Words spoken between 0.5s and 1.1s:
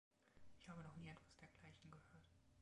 Ich habe noch nie